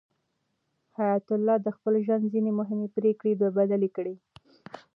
[0.97, 4.15] حیات الله د خپل ژوند ځینې مهمې پرېکړې بدلې کړې.